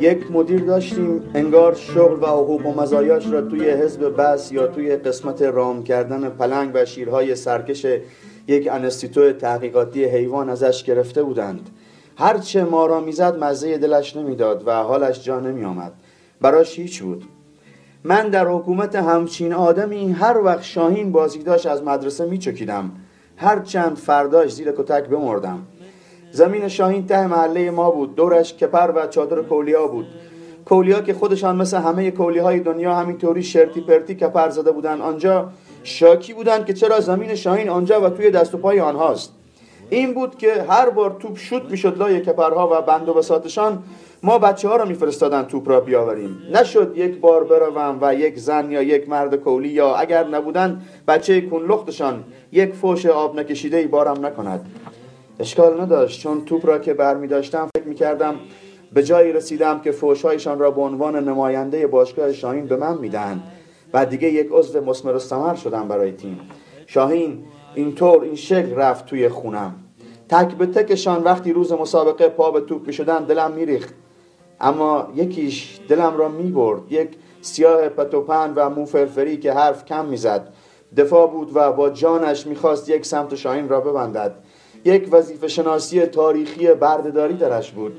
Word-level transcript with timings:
یک 0.00 0.30
مدیر 0.30 0.60
داشتیم 0.60 1.30
انگار 1.34 1.74
شغل 1.74 2.22
و 2.22 2.26
حقوق 2.26 2.66
و 2.66 2.80
مزایاش 2.80 3.26
را 3.26 3.40
توی 3.40 3.70
حزب 3.70 4.16
بس 4.16 4.52
یا 4.52 4.66
توی 4.66 4.96
قسمت 4.96 5.42
رام 5.42 5.82
کردن 5.82 6.28
پلنگ 6.28 6.70
و 6.74 6.84
شیرهای 6.84 7.34
سرکش 7.34 7.86
یک 8.46 8.68
انستیتو 8.72 9.32
تحقیقاتی 9.32 10.04
حیوان 10.04 10.48
ازش 10.48 10.84
گرفته 10.84 11.22
بودند. 11.22 11.70
هرچه 12.16 12.64
ما 12.64 12.86
را 12.86 13.00
می‌زد 13.00 13.38
مزه 13.44 13.78
دلش 13.78 14.16
نمی‌داد 14.16 14.62
و 14.66 14.82
حالش 14.82 15.24
جا 15.24 15.40
نمی 15.40 15.64
آمد 15.64 15.92
براش 16.40 16.78
هیچ 16.78 17.02
بود. 17.02 17.24
من 18.04 18.28
در 18.28 18.46
حکومت 18.46 18.96
همچین 18.96 19.52
آدمی 19.52 20.12
هر 20.12 20.38
وقت 20.38 20.62
شاهین 20.62 21.12
بازی 21.12 21.42
داشت 21.42 21.66
از 21.66 21.82
مدرسه 21.82 22.24
میچکیدم. 22.24 22.90
هر 23.36 23.60
چند 23.60 23.96
فرداش 23.96 24.52
زیر 24.52 24.72
کتک 24.72 25.08
بمردم. 25.08 25.58
زمین 26.30 26.68
شاهین 26.68 27.06
ته 27.06 27.26
محله 27.26 27.70
ما 27.70 27.90
بود 27.90 28.14
دورش 28.14 28.54
کپر 28.54 28.92
و 28.96 29.06
چادر 29.06 29.42
کولیا 29.42 29.86
بود. 29.86 30.06
کولیا 30.64 31.00
که 31.00 31.14
خودشان 31.14 31.56
مثل 31.56 31.76
همه 31.76 32.10
کولی 32.10 32.38
های 32.38 32.60
دنیا 32.60 32.94
همینطوری 32.94 33.42
شرتی 33.42 33.80
پرتی 33.80 34.14
کپر 34.14 34.48
زده 34.48 34.72
بودن 34.72 35.00
آنجا 35.00 35.48
شاکی 35.82 36.32
بودند 36.34 36.66
که 36.66 36.72
چرا 36.72 37.00
زمین 37.00 37.34
شاهین 37.34 37.68
آنجا 37.68 38.00
و 38.00 38.08
توی 38.08 38.30
دست 38.30 38.54
و 38.54 38.58
پای 38.58 38.80
آنهاست. 38.80 39.32
این 39.90 40.14
بود 40.14 40.38
که 40.38 40.64
هر 40.68 40.90
بار 40.90 41.16
توپ 41.20 41.38
شوت 41.38 41.62
می‌شد 41.70 41.98
لای 41.98 42.20
کپرها 42.20 42.68
و 42.72 42.82
بند 42.82 43.08
و 43.08 43.14
بساتشان 43.14 43.82
ما 44.22 44.38
بچه 44.38 44.68
ها 44.68 44.76
را 44.76 44.84
میفرستادن 44.84 45.42
توپ 45.42 45.68
را 45.68 45.80
بیاوریم. 45.80 46.36
نشد 46.54 46.92
یک 46.96 47.20
بار 47.20 47.44
بروم 47.44 47.98
و 48.00 48.14
یک 48.14 48.38
زن 48.38 48.70
یا 48.70 48.82
یک 48.82 49.08
مرد 49.08 49.34
کولی 49.34 49.68
یا 49.68 49.94
اگر 49.94 50.26
نبودن 50.26 50.82
بچه 51.08 51.40
کنلختشان 51.40 52.24
یک 52.52 52.74
فوش 52.74 53.06
آب 53.06 53.38
نکشیده 53.38 53.76
ای 53.76 53.86
بارم 53.86 54.26
نکند. 54.26 54.66
اشکال 55.40 55.80
نداشت. 55.80 56.20
چون 56.20 56.44
توپ 56.44 56.66
را 56.66 56.78
که 56.78 56.94
برمی 56.94 57.26
داشتم 57.26 57.68
فکر 57.76 57.88
می 57.88 57.94
کردم 57.94 58.34
به 58.92 59.02
جایی 59.02 59.32
رسیدم 59.32 59.80
که 59.80 59.92
فوشهایشان 59.92 60.58
را 60.58 60.70
به 60.70 60.80
عنوان 60.80 61.28
نماینده 61.28 61.86
باشگاه 61.86 62.32
شاهین 62.32 62.66
به 62.66 62.76
من 62.76 62.98
می‌دهند 62.98 63.42
و 63.92 64.06
دیگه 64.06 64.28
یک 64.28 64.48
عضو 64.50 64.80
مسمر 64.80 65.14
و 65.14 65.18
سمر 65.18 65.54
شدم 65.54 65.88
برای 65.88 66.12
تیم. 66.12 66.40
شاهین 66.86 67.44
اینطور 67.74 68.22
این 68.22 68.34
شکل 68.34 68.74
رفت 68.74 69.06
توی 69.06 69.28
خونم. 69.28 69.74
تک 70.28 70.54
به 70.54 70.66
تکشان 70.66 71.22
وقتی 71.22 71.52
روز 71.52 71.72
مسابقه 71.72 72.28
پا 72.28 72.50
به 72.50 72.60
توپ 72.60 72.86
می 72.86 72.92
شدن 72.92 73.24
دلم 73.24 73.52
میریخت. 73.52 73.94
اما 74.60 75.08
یکیش 75.14 75.80
دلم 75.88 76.16
را 76.16 76.28
می 76.28 76.50
برد 76.50 76.92
یک 76.92 77.08
سیاه 77.40 77.88
پتوپن 77.88 78.52
و 78.56 78.70
موفرفری 78.70 79.36
که 79.36 79.52
حرف 79.52 79.84
کم 79.84 80.04
می‌زد. 80.04 80.52
دفاع 80.96 81.26
بود 81.30 81.50
و 81.54 81.72
با 81.72 81.90
جانش 81.90 82.46
می‌خواست 82.46 82.88
یک 82.88 83.06
سمت 83.06 83.34
شاهین 83.34 83.68
را 83.68 83.80
ببندد. 83.80 84.34
یک 84.84 85.08
وظیفه 85.12 85.48
شناسی 85.48 86.06
تاریخی 86.06 86.74
بردهداری 86.74 87.34
درش 87.34 87.70
بود. 87.70 87.96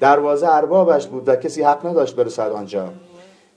دروازه 0.00 0.48
اربابش 0.48 1.06
بود 1.06 1.28
و 1.28 1.36
کسی 1.36 1.62
حق 1.62 1.86
نداشت 1.86 2.16
برسد 2.16 2.52
آنجا. 2.52 2.88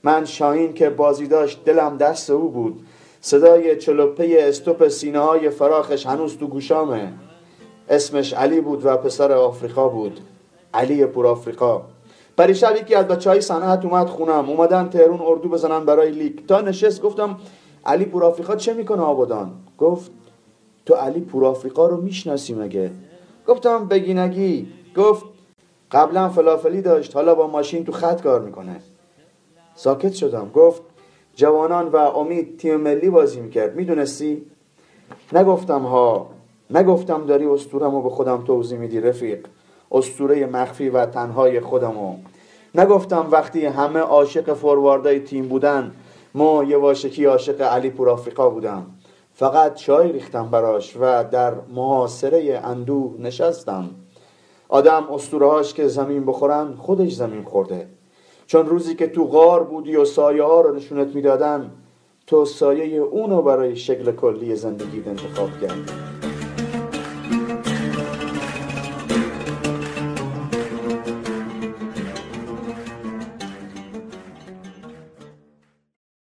من 0.02 0.24
شاهین 0.24 0.72
که 0.72 0.90
بازی 0.90 1.26
داشت 1.26 1.64
دلم 1.64 1.96
دست 1.96 2.30
او 2.30 2.48
بود. 2.48 2.86
صدای 3.20 3.76
چلوپه 3.76 4.36
استوپ 4.38 4.88
سینه 4.88 5.18
های 5.18 5.50
فراخش 5.50 6.06
هنوز 6.06 6.38
تو 6.38 6.46
گوشامه. 6.46 7.12
اسمش 7.88 8.32
علی 8.32 8.60
بود 8.60 8.86
و 8.86 8.96
پسر 8.96 9.32
آفریقا 9.32 9.88
بود. 9.88 10.20
علی 10.74 11.06
پور 11.06 11.26
آفریقا. 11.26 11.82
پریشب 12.38 12.76
یکی 12.76 12.94
از 12.94 13.08
بچه 13.08 13.30
های 13.30 13.40
صنعت 13.40 13.84
اومد 13.84 14.06
خونم. 14.06 14.50
اومدن 14.50 14.88
تهرون 14.88 15.20
اردو 15.20 15.48
بزنن 15.48 15.84
برای 15.84 16.10
لیک 16.10 16.46
تا 16.46 16.60
نشست 16.60 17.02
گفتم 17.02 17.36
علی 17.86 18.04
پور 18.04 18.24
آفریقا 18.24 18.56
چه 18.56 18.74
می‌کنه 18.74 19.02
آبادان؟ 19.02 19.52
گفت 19.78 20.10
تو 20.90 20.96
علی 20.96 21.20
پور 21.20 21.44
آفریقا 21.44 21.86
رو 21.86 21.96
می‌شناسی 21.96 22.54
مگه 22.54 22.90
گفتم 23.46 23.88
بگی 23.88 24.14
نگی 24.14 24.66
گفت 24.96 25.24
قبلا 25.90 26.28
فلافلی 26.28 26.82
داشت 26.82 27.16
حالا 27.16 27.34
با 27.34 27.46
ماشین 27.46 27.84
تو 27.84 27.92
خط 27.92 28.22
کار 28.22 28.40
می‌کنه. 28.40 28.76
ساکت 29.74 30.12
شدم. 30.12 30.50
گفت 30.54 30.82
جوانان 31.34 31.88
و 31.88 31.96
امید 31.96 32.58
تیم 32.58 32.76
ملی 32.76 33.10
بازی 33.10 33.40
می‌کرد. 33.40 33.76
می‌دونستی؟ 33.76 34.42
نگفتم 35.32 35.82
ها. 35.82 36.30
نگفتم 36.70 37.26
داری 37.26 37.46
استورم 37.46 38.02
به 38.02 38.10
خودم 38.10 38.44
توضیح 38.44 38.78
میدی 38.78 39.00
رفیق. 39.00 39.46
استوره 39.92 40.46
مخفی 40.46 40.88
و 40.88 41.06
تنهای 41.06 41.60
خودمو. 41.60 42.16
نگفتم 42.74 43.28
وقتی 43.30 43.66
همه 43.66 44.00
عاشق 44.00 44.54
فورواردای 44.54 45.20
تیم 45.20 45.48
بودن 45.48 45.92
ما 46.34 46.64
یه 46.64 46.76
واشکی 46.76 47.24
عاشق 47.24 47.60
علی 47.60 47.90
پور 47.90 48.10
آفریقا 48.10 48.50
بودم. 48.50 48.86
فقط 49.34 49.74
چای 49.74 50.12
ریختم 50.12 50.50
براش 50.50 50.96
و 51.00 51.24
در 51.24 51.54
محاصره 51.74 52.60
اندوه 52.64 53.14
نشستم. 53.18 53.90
آدم 54.68 55.06
استورهاش 55.12 55.74
که 55.74 55.88
زمین 55.88 56.26
بخورن 56.26 56.74
خودش 56.74 57.12
زمین 57.12 57.44
خورده. 57.44 57.86
چون 58.46 58.66
روزی 58.66 58.94
که 58.94 59.06
تو 59.06 59.24
غار 59.24 59.64
بودی 59.64 59.96
و 59.96 60.04
سایه 60.04 60.42
ها 60.42 60.60
رو 60.60 60.76
نشونت 60.76 61.14
می‌دادن 61.14 61.70
تو 62.26 62.44
سایه 62.44 63.00
اونو 63.00 63.42
برای 63.42 63.76
شکل 63.76 64.12
کلی 64.12 64.56
زندگیت 64.56 65.08
انتخاب 65.08 65.50
کردی. 65.60 66.19